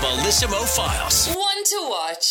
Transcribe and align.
Bellissimo 0.00 0.64
Files. 0.76 1.34
One 1.34 1.64
to 1.64 1.86
watch. 1.90 2.30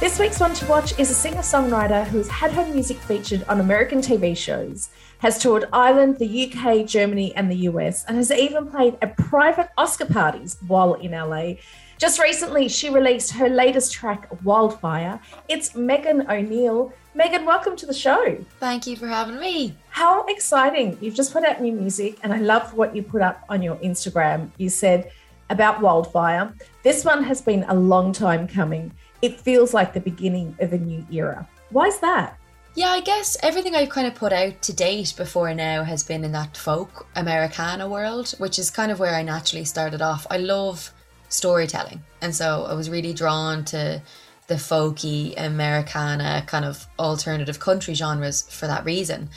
This 0.00 0.18
week's 0.18 0.40
One 0.40 0.52
to 0.54 0.66
Watch 0.66 0.98
is 0.98 1.08
a 1.08 1.14
singer 1.14 1.38
songwriter 1.38 2.04
who's 2.04 2.26
had 2.26 2.50
her 2.50 2.66
music 2.66 2.96
featured 2.96 3.44
on 3.44 3.60
American 3.60 4.00
TV 4.00 4.36
shows, 4.36 4.88
has 5.18 5.38
toured 5.38 5.66
Ireland, 5.72 6.18
the 6.18 6.26
UK, 6.26 6.84
Germany, 6.84 7.32
and 7.36 7.48
the 7.48 7.68
US, 7.68 8.04
and 8.06 8.16
has 8.16 8.32
even 8.32 8.66
played 8.66 8.98
at 9.02 9.16
private 9.16 9.68
Oscar 9.78 10.06
parties 10.06 10.56
while 10.66 10.94
in 10.94 11.12
LA. 11.12 11.54
Just 11.96 12.18
recently, 12.18 12.68
she 12.68 12.90
released 12.90 13.30
her 13.34 13.48
latest 13.48 13.92
track, 13.92 14.28
Wildfire. 14.42 15.20
It's 15.48 15.76
Megan 15.76 16.28
O'Neill. 16.28 16.92
Megan, 17.14 17.44
welcome 17.44 17.76
to 17.76 17.86
the 17.86 17.94
show. 17.94 18.36
Thank 18.58 18.88
you 18.88 18.96
for 18.96 19.06
having 19.06 19.38
me. 19.38 19.76
How 19.90 20.26
exciting! 20.26 20.98
You've 21.00 21.14
just 21.14 21.32
put 21.32 21.44
out 21.44 21.62
new 21.62 21.72
music, 21.72 22.18
and 22.24 22.32
I 22.32 22.38
love 22.38 22.74
what 22.74 22.96
you 22.96 23.04
put 23.04 23.22
up 23.22 23.44
on 23.48 23.62
your 23.62 23.76
Instagram. 23.76 24.50
You 24.58 24.68
said 24.70 25.12
about 25.50 25.80
Wildfire, 25.80 26.52
this 26.82 27.04
one 27.04 27.22
has 27.24 27.40
been 27.40 27.64
a 27.68 27.74
long 27.74 28.12
time 28.12 28.48
coming. 28.48 28.92
It 29.22 29.40
feels 29.40 29.72
like 29.74 29.92
the 29.92 30.00
beginning 30.00 30.56
of 30.60 30.72
a 30.72 30.78
new 30.78 31.06
era. 31.10 31.48
Why 31.70 31.86
is 31.86 31.98
that? 32.00 32.38
Yeah, 32.74 32.88
I 32.88 33.00
guess 33.00 33.38
everything 33.42 33.74
I've 33.74 33.88
kind 33.88 34.06
of 34.06 34.14
put 34.14 34.34
out 34.34 34.60
to 34.62 34.72
date 34.72 35.14
before 35.16 35.54
now 35.54 35.82
has 35.82 36.02
been 36.02 36.24
in 36.24 36.32
that 36.32 36.56
folk 36.56 37.06
Americana 37.16 37.88
world, 37.88 38.34
which 38.36 38.58
is 38.58 38.70
kind 38.70 38.92
of 38.92 39.00
where 39.00 39.14
I 39.14 39.22
naturally 39.22 39.64
started 39.64 40.02
off. 40.02 40.26
I 40.30 40.36
love 40.36 40.92
storytelling, 41.30 42.04
and 42.20 42.36
so 42.36 42.66
I 42.68 42.74
was 42.74 42.90
really 42.90 43.14
drawn 43.14 43.64
to 43.66 44.02
the 44.46 44.54
folky 44.56 45.34
Americana 45.38 46.44
kind 46.46 46.64
of 46.64 46.86
alternative 46.98 47.58
country 47.58 47.94
genres 47.94 48.42
for 48.42 48.66
that 48.66 48.84
reason. 48.84 49.30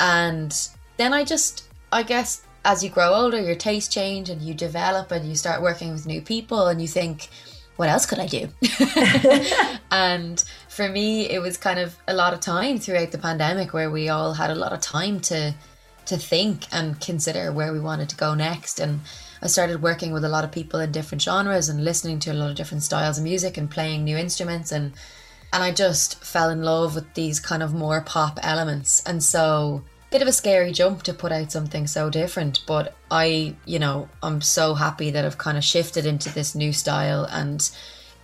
And 0.00 0.52
then 0.96 1.12
I 1.12 1.24
just, 1.24 1.68
I 1.92 2.02
guess, 2.02 2.42
as 2.64 2.84
you 2.84 2.90
grow 2.90 3.12
older, 3.12 3.40
your 3.40 3.54
tastes 3.54 3.92
change 3.92 4.28
and 4.28 4.40
you 4.40 4.54
develop 4.54 5.10
and 5.10 5.28
you 5.28 5.34
start 5.34 5.62
working 5.62 5.92
with 5.92 6.06
new 6.06 6.20
people 6.20 6.66
and 6.66 6.80
you 6.80 6.88
think, 6.88 7.28
what 7.76 7.88
else 7.88 8.06
could 8.06 8.18
I 8.18 8.26
do? 8.26 8.48
and 9.90 10.42
for 10.68 10.88
me, 10.88 11.28
it 11.28 11.40
was 11.40 11.56
kind 11.56 11.78
of 11.78 11.96
a 12.06 12.14
lot 12.14 12.34
of 12.34 12.40
time 12.40 12.78
throughout 12.78 13.10
the 13.10 13.18
pandemic 13.18 13.72
where 13.72 13.90
we 13.90 14.08
all 14.08 14.34
had 14.34 14.50
a 14.50 14.54
lot 14.54 14.72
of 14.72 14.80
time 14.80 15.20
to 15.20 15.54
to 16.04 16.16
think 16.16 16.66
and 16.72 17.00
consider 17.00 17.52
where 17.52 17.72
we 17.72 17.78
wanted 17.78 18.08
to 18.08 18.16
go 18.16 18.34
next. 18.34 18.80
And 18.80 19.02
I 19.40 19.46
started 19.46 19.82
working 19.82 20.12
with 20.12 20.24
a 20.24 20.28
lot 20.28 20.42
of 20.42 20.50
people 20.50 20.80
in 20.80 20.90
different 20.90 21.22
genres 21.22 21.68
and 21.68 21.84
listening 21.84 22.18
to 22.20 22.32
a 22.32 22.34
lot 22.34 22.50
of 22.50 22.56
different 22.56 22.82
styles 22.82 23.18
of 23.18 23.24
music 23.24 23.56
and 23.56 23.70
playing 23.70 24.02
new 24.02 24.16
instruments 24.16 24.72
and 24.72 24.92
and 25.52 25.62
I 25.62 25.70
just 25.70 26.24
fell 26.24 26.48
in 26.48 26.62
love 26.62 26.94
with 26.94 27.12
these 27.14 27.38
kind 27.38 27.62
of 27.62 27.74
more 27.74 28.00
pop 28.00 28.38
elements. 28.42 29.02
And 29.04 29.22
so 29.22 29.84
bit 30.12 30.22
of 30.22 30.28
a 30.28 30.32
scary 30.32 30.72
jump 30.72 31.02
to 31.04 31.14
put 31.14 31.32
out 31.32 31.50
something 31.50 31.86
so 31.86 32.10
different, 32.10 32.60
but 32.66 32.94
I, 33.10 33.56
you 33.64 33.78
know, 33.78 34.08
I'm 34.22 34.40
so 34.40 34.74
happy 34.74 35.10
that 35.10 35.24
I've 35.24 35.38
kind 35.38 35.58
of 35.58 35.64
shifted 35.64 36.06
into 36.06 36.32
this 36.32 36.54
new 36.54 36.72
style 36.72 37.24
and 37.24 37.68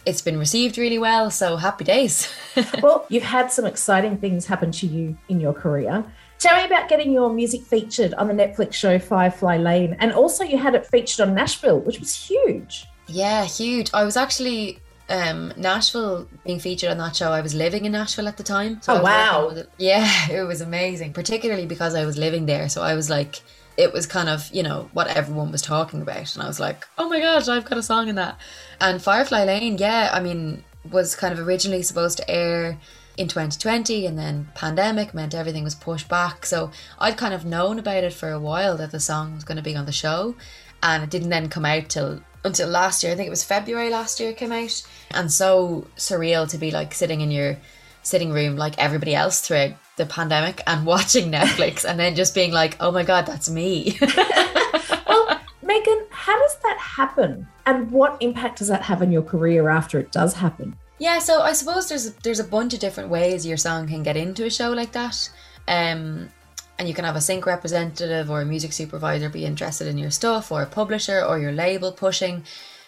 it's 0.06 0.22
been 0.22 0.38
received 0.38 0.78
really 0.78 0.98
well. 0.98 1.30
So 1.30 1.56
happy 1.56 1.84
days. 1.84 2.32
well, 2.82 3.06
you've 3.08 3.22
had 3.22 3.50
some 3.50 3.64
exciting 3.64 4.18
things 4.18 4.46
happen 4.46 4.70
to 4.72 4.86
you 4.86 5.16
in 5.28 5.40
your 5.40 5.52
career. 5.52 6.04
Tell 6.38 6.56
me 6.56 6.64
about 6.64 6.88
getting 6.88 7.10
your 7.10 7.32
music 7.32 7.62
featured 7.62 8.14
on 8.14 8.28
the 8.28 8.34
Netflix 8.34 8.74
show 8.74 8.98
Firefly 8.98 9.56
Lane. 9.56 9.96
And 9.98 10.12
also, 10.12 10.44
you 10.44 10.56
had 10.56 10.74
it 10.74 10.86
featured 10.86 11.26
on 11.26 11.34
Nashville, 11.34 11.80
which 11.80 11.98
was 11.98 12.14
huge. 12.14 12.86
Yeah, 13.08 13.44
huge. 13.44 13.90
I 13.92 14.04
was 14.04 14.16
actually 14.16 14.78
um, 15.08 15.52
Nashville 15.56 16.28
being 16.44 16.60
featured 16.60 16.90
on 16.90 16.98
that 16.98 17.16
show, 17.16 17.32
I 17.32 17.40
was 17.40 17.54
living 17.54 17.84
in 17.84 17.92
Nashville 17.92 18.28
at 18.28 18.36
the 18.36 18.42
time. 18.42 18.80
So 18.82 18.98
oh 18.98 19.02
wow! 19.02 19.48
It. 19.48 19.70
Yeah, 19.78 20.08
it 20.30 20.46
was 20.46 20.60
amazing, 20.60 21.12
particularly 21.12 21.66
because 21.66 21.94
I 21.94 22.04
was 22.04 22.18
living 22.18 22.46
there. 22.46 22.68
So 22.68 22.82
I 22.82 22.94
was 22.94 23.08
like, 23.08 23.40
it 23.76 23.92
was 23.92 24.06
kind 24.06 24.28
of 24.28 24.50
you 24.52 24.62
know 24.62 24.90
what 24.92 25.08
everyone 25.08 25.50
was 25.50 25.62
talking 25.62 26.02
about, 26.02 26.34
and 26.34 26.42
I 26.42 26.46
was 26.46 26.60
like, 26.60 26.86
oh 26.98 27.08
my 27.08 27.20
god, 27.20 27.48
I've 27.48 27.64
got 27.64 27.78
a 27.78 27.82
song 27.82 28.08
in 28.08 28.16
that. 28.16 28.38
And 28.80 29.02
Firefly 29.02 29.44
Lane, 29.44 29.78
yeah, 29.78 30.10
I 30.12 30.20
mean, 30.20 30.64
was 30.90 31.14
kind 31.14 31.32
of 31.32 31.46
originally 31.46 31.82
supposed 31.82 32.18
to 32.18 32.30
air 32.30 32.78
in 33.16 33.26
2020 33.26 34.06
and 34.06 34.16
then 34.16 34.48
pandemic 34.54 35.12
meant 35.12 35.34
everything 35.34 35.64
was 35.64 35.74
pushed 35.74 36.08
back 36.08 36.46
so 36.46 36.70
i'd 37.00 37.16
kind 37.16 37.34
of 37.34 37.44
known 37.44 37.76
about 37.76 38.04
it 38.04 38.12
for 38.12 38.30
a 38.30 38.38
while 38.38 38.76
that 38.76 38.92
the 38.92 39.00
song 39.00 39.34
was 39.34 39.42
going 39.42 39.56
to 39.56 39.62
be 39.62 39.74
on 39.74 39.86
the 39.86 39.92
show 39.92 40.36
and 40.82 41.02
it 41.02 41.10
didn't 41.10 41.30
then 41.30 41.48
come 41.48 41.64
out 41.64 41.88
till 41.88 42.20
until 42.44 42.68
last 42.68 43.02
year. 43.02 43.12
I 43.12 43.16
think 43.16 43.26
it 43.26 43.30
was 43.30 43.44
February 43.44 43.90
last 43.90 44.20
year 44.20 44.30
it 44.30 44.36
came 44.36 44.52
out. 44.52 44.82
And 45.10 45.32
so 45.32 45.86
surreal 45.96 46.48
to 46.50 46.58
be 46.58 46.70
like 46.70 46.94
sitting 46.94 47.20
in 47.20 47.30
your 47.30 47.56
sitting 48.02 48.32
room 48.32 48.56
like 48.56 48.78
everybody 48.78 49.14
else 49.14 49.40
throughout 49.40 49.72
the 49.96 50.06
pandemic 50.06 50.62
and 50.66 50.86
watching 50.94 51.30
Netflix 51.30 51.84
and 51.84 51.98
then 51.98 52.14
just 52.14 52.34
being 52.34 52.52
like, 52.52 52.76
oh 52.80 52.90
my 52.90 53.02
God, 53.02 53.26
that's 53.26 53.50
me. 53.50 53.98
well, 55.06 55.40
Megan, 55.62 56.06
how 56.10 56.38
does 56.38 56.56
that 56.62 56.78
happen? 56.78 57.46
And 57.66 57.90
what 57.90 58.16
impact 58.20 58.58
does 58.58 58.68
that 58.68 58.82
have 58.82 59.02
on 59.02 59.12
your 59.12 59.22
career 59.22 59.68
after 59.68 59.98
it 59.98 60.12
does 60.12 60.34
happen? 60.34 60.76
Yeah, 60.98 61.20
so 61.20 61.42
I 61.42 61.52
suppose 61.52 61.88
there's 61.88 62.12
there's 62.24 62.40
a 62.40 62.44
bunch 62.44 62.74
of 62.74 62.80
different 62.80 63.08
ways 63.08 63.46
your 63.46 63.56
song 63.56 63.86
can 63.86 64.02
get 64.02 64.16
into 64.16 64.46
a 64.46 64.50
show 64.50 64.70
like 64.72 64.92
that. 64.92 65.30
Um, 65.68 66.30
and 66.78 66.88
you 66.88 66.94
can 66.94 67.04
have 67.04 67.16
a 67.16 67.20
sync 67.20 67.46
representative 67.46 68.30
or 68.30 68.40
a 68.40 68.44
music 68.44 68.72
supervisor 68.72 69.28
be 69.28 69.44
interested 69.44 69.86
in 69.86 69.98
your 69.98 70.10
stuff 70.10 70.52
or 70.52 70.62
a 70.62 70.66
publisher 70.66 71.22
or 71.22 71.38
your 71.38 71.52
label 71.52 71.92
pushing. 71.92 72.44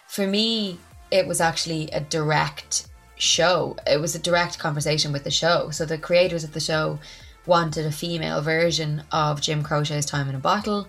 For 0.07 0.27
me, 0.27 0.79
it 1.11 1.27
was 1.27 1.41
actually 1.41 1.91
a 1.91 2.01
direct 2.01 2.87
show. 3.17 3.77
It 3.87 4.01
was 4.01 4.15
a 4.15 4.19
direct 4.19 4.59
conversation 4.59 5.13
with 5.13 5.25
the 5.25 5.31
show. 5.31 5.71
So 5.71 5.85
the 5.85 5.99
creators 5.99 6.45
of 6.45 6.53
the 6.53 6.61
show 6.61 7.01
wanted 7.47 7.87
a 7.87 7.93
female 7.93 8.41
version 8.43 9.03
of 9.11 9.41
Jim 9.41 9.63
Croce's 9.63 10.07
Time 10.07 10.29
in 10.29 10.35
a 10.35 10.39
Bottle 10.39 10.87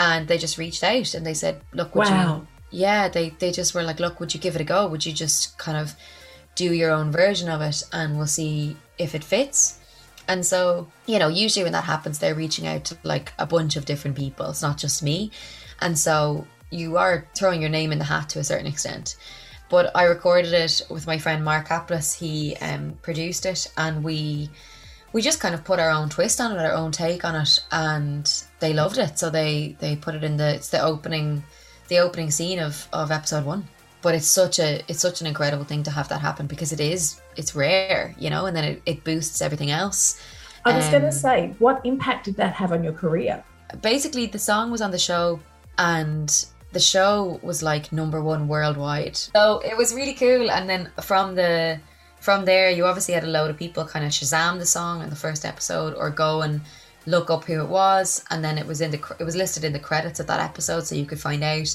and 0.00 0.28
they 0.28 0.38
just 0.38 0.58
reached 0.58 0.82
out 0.82 1.14
and 1.14 1.26
they 1.26 1.34
said, 1.34 1.60
"Look, 1.72 1.94
would 1.94 2.08
wow. 2.08 2.36
you 2.36 2.46
Yeah, 2.70 3.08
they 3.08 3.30
they 3.38 3.52
just 3.52 3.74
were 3.74 3.82
like, 3.82 4.00
"Look, 4.00 4.18
would 4.18 4.32
you 4.34 4.40
give 4.40 4.54
it 4.54 4.60
a 4.60 4.64
go? 4.64 4.86
Would 4.86 5.04
you 5.04 5.12
just 5.12 5.58
kind 5.58 5.76
of 5.76 5.94
do 6.54 6.72
your 6.72 6.90
own 6.90 7.12
version 7.12 7.48
of 7.48 7.60
it 7.60 7.82
and 7.92 8.16
we'll 8.16 8.26
see 8.26 8.76
if 8.98 9.14
it 9.14 9.24
fits?" 9.24 9.79
And 10.30 10.46
so, 10.46 10.86
you 11.06 11.18
know, 11.18 11.26
usually 11.26 11.64
when 11.64 11.72
that 11.72 11.82
happens, 11.82 12.20
they're 12.20 12.36
reaching 12.36 12.64
out 12.64 12.84
to 12.84 12.96
like 13.02 13.32
a 13.36 13.46
bunch 13.46 13.74
of 13.74 13.84
different 13.84 14.16
people. 14.16 14.48
It's 14.48 14.62
not 14.62 14.78
just 14.78 15.02
me. 15.02 15.32
And 15.80 15.98
so 15.98 16.46
you 16.70 16.98
are 16.98 17.26
throwing 17.36 17.60
your 17.60 17.68
name 17.68 17.90
in 17.90 17.98
the 17.98 18.04
hat 18.04 18.28
to 18.28 18.38
a 18.38 18.44
certain 18.44 18.68
extent. 18.68 19.16
But 19.68 19.90
I 19.96 20.04
recorded 20.04 20.52
it 20.52 20.82
with 20.88 21.04
my 21.04 21.18
friend 21.18 21.44
Mark 21.44 21.66
Kaplis. 21.66 22.16
He 22.16 22.54
um, 22.58 22.96
produced 23.02 23.44
it, 23.44 23.72
and 23.76 24.04
we 24.04 24.50
we 25.12 25.20
just 25.20 25.40
kind 25.40 25.52
of 25.54 25.64
put 25.64 25.80
our 25.80 25.90
own 25.90 26.08
twist 26.08 26.40
on 26.40 26.52
it, 26.52 26.58
our 26.58 26.74
own 26.74 26.92
take 26.92 27.24
on 27.24 27.34
it, 27.34 27.58
and 27.72 28.32
they 28.60 28.72
loved 28.72 28.98
it. 28.98 29.18
So 29.18 29.30
they 29.30 29.76
they 29.80 29.96
put 29.96 30.14
it 30.14 30.22
in 30.22 30.36
the 30.36 30.54
it's 30.54 30.68
the 30.68 30.80
opening 30.80 31.42
the 31.88 31.98
opening 31.98 32.30
scene 32.30 32.60
of 32.60 32.86
of 32.92 33.10
episode 33.10 33.44
one. 33.44 33.66
But 34.02 34.14
it's 34.14 34.26
such 34.26 34.58
a 34.58 34.82
it's 34.88 35.00
such 35.00 35.20
an 35.20 35.26
incredible 35.26 35.64
thing 35.64 35.82
to 35.82 35.90
have 35.90 36.08
that 36.08 36.20
happen 36.20 36.46
because 36.46 36.72
it 36.72 36.80
is 36.80 37.20
it's 37.36 37.54
rare, 37.54 38.14
you 38.18 38.30
know, 38.30 38.46
and 38.46 38.56
then 38.56 38.64
it, 38.64 38.82
it 38.86 39.04
boosts 39.04 39.42
everything 39.42 39.70
else. 39.70 40.20
I 40.64 40.76
was 40.76 40.86
um, 40.86 40.90
going 40.92 41.04
to 41.04 41.12
say, 41.12 41.54
what 41.58 41.80
impact 41.84 42.26
did 42.26 42.36
that 42.36 42.52
have 42.54 42.72
on 42.72 42.84
your 42.84 42.92
career? 42.92 43.42
Basically, 43.80 44.26
the 44.26 44.38
song 44.38 44.70
was 44.70 44.80
on 44.80 44.90
the 44.90 44.98
show, 44.98 45.40
and 45.78 46.46
the 46.72 46.80
show 46.80 47.40
was 47.42 47.62
like 47.62 47.92
number 47.92 48.22
one 48.22 48.48
worldwide. 48.48 49.16
So 49.16 49.60
it 49.64 49.76
was 49.76 49.94
really 49.94 50.14
cool. 50.14 50.50
And 50.50 50.68
then 50.68 50.90
from 51.02 51.34
the 51.34 51.80
from 52.20 52.44
there, 52.44 52.70
you 52.70 52.84
obviously 52.84 53.14
had 53.14 53.24
a 53.24 53.28
load 53.28 53.50
of 53.50 53.56
people 53.56 53.84
kind 53.84 54.04
of 54.04 54.12
Shazam 54.12 54.58
the 54.58 54.66
song 54.66 55.02
in 55.02 55.10
the 55.10 55.16
first 55.16 55.44
episode, 55.44 55.94
or 55.94 56.10
go 56.10 56.42
and 56.42 56.60
look 57.06 57.30
up 57.30 57.44
who 57.44 57.60
it 57.62 57.68
was, 57.68 58.24
and 58.30 58.44
then 58.44 58.58
it 58.58 58.66
was 58.66 58.80
in 58.80 58.90
the 58.90 59.16
it 59.18 59.24
was 59.24 59.36
listed 59.36 59.64
in 59.64 59.72
the 59.72 59.78
credits 59.78 60.20
of 60.20 60.26
that 60.26 60.40
episode, 60.40 60.86
so 60.86 60.94
you 60.94 61.06
could 61.06 61.20
find 61.20 61.42
out. 61.42 61.74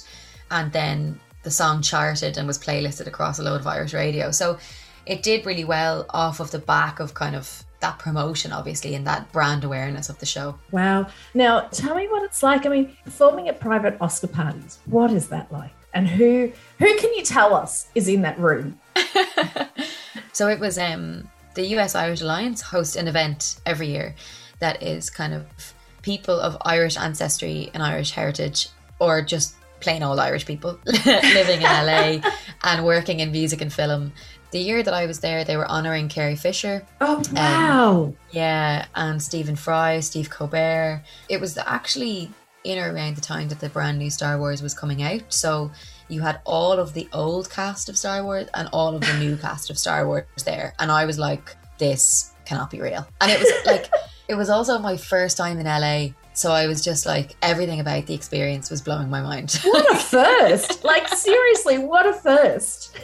And 0.52 0.72
then 0.72 1.20
the 1.46 1.52
song 1.52 1.82
charted 1.82 2.38
and 2.38 2.46
was 2.46 2.60
playlisted 2.60 3.08
across 3.08 3.40
a 3.40 3.44
load 3.44 3.62
of 3.62 3.68
Irish 3.68 3.94
radio. 3.94 4.32
So 4.32 4.58
it 5.06 5.24
did 5.24 5.46
really 5.46 5.64
well 5.64 6.06
off 6.10 6.42
of 6.42 6.52
the 6.52 6.60
back 6.60 7.00
of 7.00 7.14
kind 7.14 7.36
of 7.36 7.64
that 7.80 8.00
promotion, 8.00 8.52
obviously, 8.52 8.96
and 8.96 9.06
that 9.06 9.32
brand 9.32 9.64
awareness 9.64 10.10
of 10.10 10.18
the 10.20 10.26
show. 10.26 10.58
Wow. 10.72 11.08
Now, 11.36 11.62
tell 11.72 11.96
me 11.96 12.08
what 12.08 12.24
it's 12.24 12.42
like. 12.42 12.66
I 12.66 12.70
mean, 12.70 12.98
performing 13.06 13.48
at 13.48 13.60
private 13.60 13.96
Oscar 14.02 14.28
parties, 14.28 14.80
what 14.86 15.12
is 15.12 15.30
that 15.30 15.52
like? 15.52 15.72
And 15.94 16.08
who 16.08 16.52
who 16.80 16.98
can 16.98 17.14
you 17.14 17.24
tell 17.24 17.54
us 17.54 17.88
is 17.96 18.08
in 18.08 18.24
that 18.24 18.38
room? 18.40 18.80
so 20.34 20.48
it 20.48 20.60
was 20.60 20.78
um, 20.78 21.30
the 21.54 21.68
US 21.78 21.96
Irish 21.96 22.22
Alliance 22.22 22.62
host 22.62 22.96
an 22.96 23.08
event 23.08 23.60
every 23.66 23.88
year 23.88 24.16
that 24.60 24.82
is 24.82 25.10
kind 25.10 25.34
of 25.34 25.46
people 26.02 26.40
of 26.40 26.58
Irish 26.62 26.98
ancestry 26.98 27.70
and 27.74 27.84
Irish 27.84 28.12
heritage, 28.12 28.70
or 29.00 29.22
just 29.22 29.56
plain 29.80 30.04
old 30.04 30.20
Irish 30.20 30.46
people 30.46 30.80
living 30.86 31.62
in 31.62 31.64
LA 31.64 32.18
and 32.64 32.86
working 32.86 33.20
in 33.20 33.32
music 33.32 33.62
and 33.62 33.72
film 33.72 34.12
the 34.56 34.62
year 34.62 34.82
that 34.84 34.94
I 34.94 35.06
was 35.06 35.20
there, 35.20 35.44
they 35.44 35.58
were 35.58 35.70
honouring 35.70 36.08
Carrie 36.08 36.38
Fisher. 36.38 36.86
Oh 37.02 37.18
um, 37.18 37.24
wow! 37.34 38.04
Um, 38.04 38.18
yeah, 38.32 38.86
and 38.96 39.22
Stephen 39.22 39.58
Fry, 39.58 40.00
Steve 40.00 40.30
Colbert. 40.30 41.04
It 41.28 41.42
was 41.42 41.58
actually 41.58 42.32
in 42.64 42.80
or 42.80 42.94
around 42.94 43.18
the 43.18 43.22
time 43.22 43.50
that 43.50 43.60
the 43.60 43.68
brand 43.68 44.00
new 44.00 44.10
Star 44.10 44.40
Wars 44.40 44.64
was 44.64 44.74
coming 44.74 45.04
out. 45.04 45.22
So 45.28 45.72
you 46.08 46.22
had 46.22 46.40
all 46.46 46.72
of 46.72 46.94
the 46.94 47.10
old 47.12 47.50
cast 47.50 47.90
of 47.90 47.98
Star 47.98 48.24
Wars 48.24 48.48
and 48.54 48.70
all 48.72 48.96
of 48.96 49.02
the 49.02 49.18
new 49.20 49.36
cast 49.46 49.70
of 49.70 49.78
Star 49.78 50.08
Wars 50.08 50.24
there, 50.46 50.74
and 50.80 50.90
I 50.90 51.06
was 51.06 51.20
like, 51.20 51.54
this 51.78 52.32
cannot 52.46 52.72
be 52.72 52.80
real. 52.80 53.06
And 53.20 53.30
it 53.30 53.40
was 53.40 53.52
like, 53.66 53.90
it 54.30 54.36
was 54.36 54.50
also 54.50 54.80
my 54.80 54.96
first 54.96 55.36
time 55.36 55.60
in 55.60 55.66
LA 55.66 56.14
So 56.36 56.52
I 56.52 56.68
was 56.68 56.84
just 56.84 57.06
like, 57.06 57.38
everything 57.42 57.80
about 57.80 58.08
the 58.08 58.14
experience 58.14 58.70
was 58.70 58.82
blowing 58.82 59.10
my 59.10 59.22
mind. 59.22 59.60
What 59.66 59.92
a 59.92 59.96
first! 60.00 60.84
like, 60.84 61.08
seriously, 61.08 61.78
what 61.78 62.06
a 62.06 62.14
first! 62.14 62.98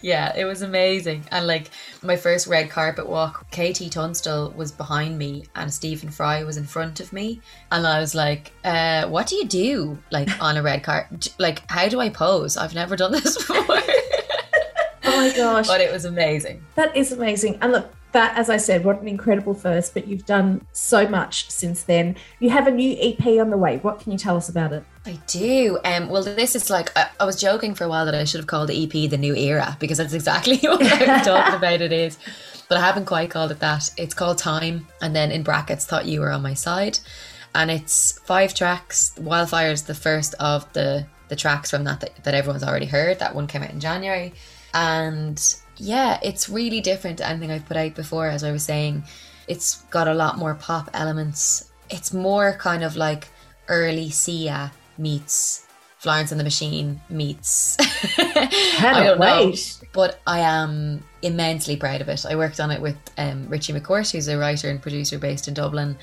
yeah, 0.00 0.34
it 0.34 0.44
was 0.44 0.62
amazing. 0.62 1.24
And 1.30 1.46
like, 1.46 1.70
my 2.02 2.16
first 2.16 2.46
red 2.46 2.70
carpet 2.70 3.06
walk, 3.06 3.46
KT 3.50 3.90
Tunstall 3.90 4.50
was 4.56 4.72
behind 4.72 5.18
me 5.18 5.44
and 5.56 5.72
Stephen 5.72 6.08
Fry 6.08 6.42
was 6.42 6.56
in 6.56 6.64
front 6.64 7.00
of 7.00 7.12
me. 7.12 7.40
And 7.70 7.86
I 7.86 8.00
was 8.00 8.14
like, 8.14 8.52
uh, 8.64 9.06
what 9.08 9.26
do 9.26 9.36
you 9.36 9.46
do, 9.46 9.98
like, 10.10 10.30
on 10.42 10.56
a 10.56 10.62
red 10.62 10.82
carpet? 10.82 11.34
Like, 11.38 11.70
how 11.70 11.86
do 11.88 12.00
I 12.00 12.08
pose? 12.08 12.56
I've 12.56 12.74
never 12.74 12.96
done 12.96 13.12
this 13.12 13.36
before. 13.46 13.78
Oh 15.04 15.16
my 15.16 15.36
gosh. 15.36 15.66
But 15.66 15.80
it 15.80 15.92
was 15.92 16.04
amazing. 16.06 16.64
That 16.74 16.96
is 16.96 17.12
amazing. 17.12 17.58
And 17.60 17.72
look, 17.72 17.90
that, 18.12 18.36
as 18.36 18.48
I 18.48 18.56
said, 18.56 18.84
what 18.84 19.00
an 19.00 19.08
incredible 19.08 19.54
first, 19.54 19.92
but 19.92 20.06
you've 20.06 20.24
done 20.24 20.66
so 20.72 21.06
much 21.06 21.50
since 21.50 21.82
then. 21.82 22.16
You 22.40 22.50
have 22.50 22.66
a 22.66 22.70
new 22.70 22.96
EP 23.00 23.26
on 23.40 23.50
the 23.50 23.58
way. 23.58 23.76
What 23.78 24.00
can 24.00 24.12
you 24.12 24.18
tell 24.18 24.36
us 24.36 24.48
about 24.48 24.72
it? 24.72 24.84
I 25.04 25.18
do. 25.26 25.78
Um, 25.84 26.08
well, 26.08 26.22
this 26.22 26.56
is 26.56 26.70
like, 26.70 26.96
I, 26.96 27.08
I 27.20 27.24
was 27.24 27.40
joking 27.40 27.74
for 27.74 27.84
a 27.84 27.88
while 27.88 28.06
that 28.06 28.14
I 28.14 28.24
should 28.24 28.40
have 28.40 28.46
called 28.46 28.68
the 28.68 28.84
EP 28.84 29.10
The 29.10 29.18
New 29.18 29.34
Era 29.34 29.76
because 29.80 29.98
that's 29.98 30.14
exactly 30.14 30.56
what 30.62 30.82
I 30.82 31.16
was 31.16 31.26
talking 31.26 31.54
about 31.54 31.80
it 31.80 31.92
is. 31.92 32.18
But 32.68 32.78
I 32.78 32.80
haven't 32.80 33.04
quite 33.04 33.30
called 33.30 33.52
it 33.52 33.60
that. 33.60 33.90
It's 33.96 34.14
called 34.14 34.38
Time, 34.38 34.88
and 35.00 35.14
then 35.14 35.30
in 35.30 35.44
brackets, 35.44 35.86
Thought 35.86 36.06
You 36.06 36.20
Were 36.20 36.32
on 36.32 36.42
My 36.42 36.54
Side. 36.54 36.98
And 37.54 37.70
it's 37.70 38.18
five 38.20 38.54
tracks. 38.54 39.14
Wildfire 39.18 39.70
is 39.70 39.84
the 39.84 39.94
first 39.94 40.34
of 40.40 40.70
the, 40.72 41.06
the 41.28 41.36
tracks 41.36 41.70
from 41.70 41.84
that, 41.84 42.00
that 42.00 42.24
that 42.24 42.34
everyone's 42.34 42.64
already 42.64 42.86
heard. 42.86 43.20
That 43.20 43.34
one 43.34 43.46
came 43.46 43.62
out 43.62 43.70
in 43.70 43.80
January. 43.80 44.34
And 44.74 45.40
yeah, 45.78 46.18
it's 46.22 46.48
really 46.48 46.80
different 46.80 47.18
to 47.18 47.28
anything 47.28 47.50
I've 47.50 47.66
put 47.66 47.76
out 47.76 47.94
before. 47.94 48.28
As 48.28 48.44
I 48.44 48.52
was 48.52 48.64
saying, 48.64 49.04
it's 49.48 49.82
got 49.90 50.08
a 50.08 50.14
lot 50.14 50.38
more 50.38 50.54
pop 50.54 50.90
elements. 50.94 51.70
It's 51.90 52.12
more 52.12 52.52
kind 52.54 52.82
of 52.82 52.96
like 52.96 53.28
early 53.68 54.10
Sia 54.10 54.72
meets 54.98 55.66
Florence 55.98 56.30
and 56.30 56.38
the 56.38 56.44
Machine 56.44 57.00
meets. 57.08 57.76
I 58.18 59.02
don't 59.04 59.18
wait. 59.18 59.78
Know, 59.82 59.88
but 59.92 60.20
I 60.26 60.40
am 60.40 61.02
immensely 61.22 61.76
proud 61.76 62.00
of 62.00 62.08
it. 62.08 62.24
I 62.24 62.36
worked 62.36 62.60
on 62.60 62.70
it 62.70 62.80
with 62.80 62.96
um, 63.18 63.48
Richie 63.48 63.72
McCourt, 63.72 64.12
who's 64.12 64.28
a 64.28 64.38
writer 64.38 64.68
and 64.70 64.80
producer 64.80 65.18
based 65.18 65.48
in 65.48 65.54
Dublin. 65.54 65.96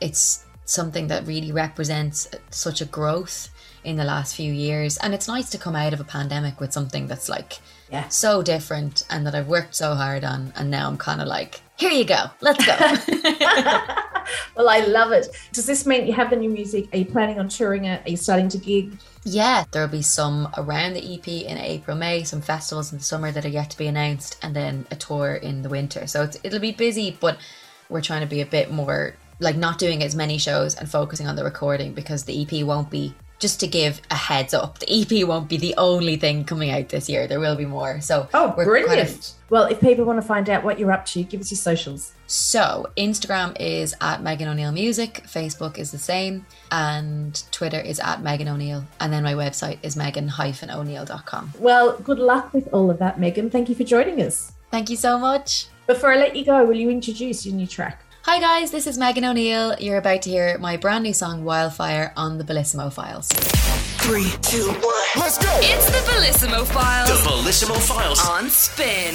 It's 0.00 0.44
something 0.64 1.08
that 1.08 1.26
really 1.26 1.52
represents 1.52 2.28
such 2.50 2.80
a 2.80 2.86
growth 2.86 3.50
in 3.84 3.96
the 3.96 4.04
last 4.04 4.34
few 4.34 4.52
years, 4.52 4.96
and 4.98 5.14
it's 5.14 5.28
nice 5.28 5.50
to 5.50 5.58
come 5.58 5.76
out 5.76 5.92
of 5.92 6.00
a 6.00 6.04
pandemic 6.04 6.60
with 6.60 6.72
something 6.72 7.06
that's 7.06 7.28
like 7.28 7.58
yeah. 7.90 8.08
so 8.08 8.42
different 8.42 9.04
and 9.10 9.26
that 9.26 9.34
I've 9.34 9.48
worked 9.48 9.74
so 9.74 9.94
hard 9.94 10.24
on. 10.24 10.52
And 10.56 10.70
now 10.70 10.88
I'm 10.88 10.96
kind 10.96 11.20
of 11.20 11.28
like, 11.28 11.60
here 11.76 11.90
you 11.90 12.04
go, 12.04 12.24
let's 12.40 12.64
go. 12.64 12.74
well, 14.56 14.68
I 14.68 14.84
love 14.86 15.12
it. 15.12 15.28
Does 15.52 15.66
this 15.66 15.86
mean 15.86 16.06
you 16.06 16.12
have 16.12 16.30
the 16.30 16.36
new 16.36 16.50
music? 16.50 16.88
Are 16.92 16.98
you 16.98 17.04
planning 17.04 17.38
on 17.38 17.48
touring 17.48 17.84
it? 17.84 18.04
Are 18.06 18.10
you 18.10 18.16
starting 18.16 18.48
to 18.50 18.58
gig? 18.58 18.96
Yeah, 19.24 19.64
there'll 19.70 19.88
be 19.88 20.02
some 20.02 20.48
around 20.56 20.94
the 20.94 21.14
EP 21.14 21.26
in 21.28 21.58
April, 21.58 21.96
May, 21.96 22.24
some 22.24 22.42
festivals 22.42 22.92
in 22.92 22.98
the 22.98 23.04
summer 23.04 23.30
that 23.30 23.44
are 23.44 23.48
yet 23.48 23.70
to 23.70 23.78
be 23.78 23.86
announced, 23.86 24.38
and 24.42 24.54
then 24.54 24.86
a 24.90 24.96
tour 24.96 25.34
in 25.34 25.62
the 25.62 25.68
winter. 25.68 26.06
So 26.06 26.28
it'll 26.42 26.60
be 26.60 26.72
busy, 26.72 27.16
but 27.20 27.38
we're 27.88 28.02
trying 28.02 28.20
to 28.20 28.26
be 28.26 28.40
a 28.40 28.46
bit 28.46 28.70
more 28.70 29.14
like 29.40 29.56
not 29.56 29.78
doing 29.78 30.02
as 30.02 30.14
many 30.14 30.38
shows 30.38 30.74
and 30.74 30.88
focusing 30.88 31.26
on 31.26 31.36
the 31.36 31.44
recording 31.44 31.92
because 31.92 32.24
the 32.24 32.42
EP 32.42 32.64
won't 32.64 32.90
be 32.90 33.14
just 33.38 33.60
to 33.60 33.66
give 33.66 34.00
a 34.10 34.14
heads 34.14 34.54
up, 34.54 34.78
the 34.78 34.86
EP 34.90 35.26
won't 35.26 35.48
be 35.48 35.56
the 35.56 35.74
only 35.76 36.16
thing 36.16 36.44
coming 36.44 36.70
out 36.70 36.88
this 36.88 37.08
year. 37.08 37.26
There 37.26 37.40
will 37.40 37.56
be 37.56 37.66
more. 37.66 38.00
So 38.00 38.28
oh, 38.34 38.52
brilliant! 38.52 38.88
Kind 38.88 39.00
of... 39.00 39.28
well, 39.50 39.64
if 39.64 39.80
people 39.80 40.04
want 40.04 40.20
to 40.20 40.26
find 40.26 40.48
out 40.48 40.64
what 40.64 40.78
you're 40.78 40.92
up 40.92 41.06
to, 41.06 41.22
give 41.22 41.40
us 41.40 41.50
your 41.50 41.58
socials. 41.58 42.12
So 42.26 42.90
Instagram 42.96 43.56
is 43.60 43.94
at 44.00 44.22
Megan 44.22 44.48
O'Neill 44.48 44.72
Music, 44.72 45.24
Facebook 45.26 45.78
is 45.78 45.92
the 45.92 45.98
same, 45.98 46.46
and 46.70 47.42
Twitter 47.52 47.80
is 47.80 48.00
at 48.00 48.22
Megan 48.22 48.48
O'Neill, 48.48 48.84
and 49.00 49.12
then 49.12 49.22
my 49.22 49.34
website 49.34 49.78
is 49.82 49.94
megan-o'neill.com. 49.94 51.52
Well, 51.58 51.98
good 51.98 52.18
luck 52.18 52.54
with 52.54 52.68
all 52.72 52.90
of 52.90 52.98
that, 52.98 53.20
Megan. 53.20 53.50
Thank 53.50 53.68
you 53.68 53.74
for 53.74 53.84
joining 53.84 54.22
us. 54.22 54.52
Thank 54.70 54.88
you 54.90 54.96
so 54.96 55.18
much. 55.18 55.66
Before 55.86 56.12
I 56.12 56.16
let 56.16 56.34
you 56.34 56.44
go, 56.46 56.64
will 56.64 56.76
you 56.76 56.88
introduce 56.88 57.44
your 57.44 57.54
new 57.54 57.66
track? 57.66 58.03
Hi 58.26 58.40
guys, 58.40 58.70
this 58.70 58.86
is 58.86 58.96
Megan 58.96 59.22
O'Neill. 59.26 59.76
You're 59.78 59.98
about 59.98 60.22
to 60.22 60.30
hear 60.30 60.56
my 60.56 60.78
brand 60.78 61.04
new 61.04 61.12
song 61.12 61.44
Wildfire 61.44 62.10
on 62.16 62.38
the 62.38 62.44
Bellissimo 62.44 62.90
Files. 62.90 63.28
Three, 63.28 64.30
two, 64.40 64.66
one, 64.80 65.04
let's 65.16 65.36
go! 65.36 65.46
It's 65.60 65.84
the 65.84 65.98
Bellissimo 66.10 66.64
Files. 66.64 67.10
The 67.10 67.28
Bellissimo 67.28 67.78
Files 67.86 68.26
on 68.26 68.48
spin. 68.48 69.14